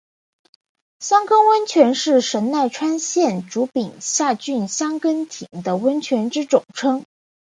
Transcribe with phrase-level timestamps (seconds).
[0.99, 7.05] 箱根温泉是神奈川县足柄下郡箱根町的温泉之总称。